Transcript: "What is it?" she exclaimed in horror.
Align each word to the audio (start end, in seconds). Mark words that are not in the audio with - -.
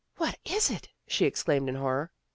"What 0.23 0.39
is 0.43 0.71
it?" 0.71 0.89
she 1.07 1.25
exclaimed 1.25 1.69
in 1.69 1.75
horror. 1.75 2.11